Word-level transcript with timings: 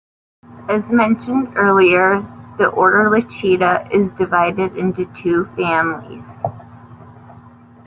As 0.67 0.89
mentioned 0.89 1.49
earlier, 1.55 2.21
the 2.57 2.69
order 2.69 3.07
Lichida 3.07 3.87
is 3.93 4.11
divided 4.13 4.75
into 4.75 5.05
two 5.13 5.45
families. 5.55 6.23